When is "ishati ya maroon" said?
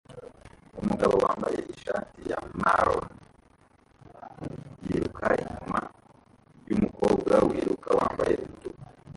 1.73-3.07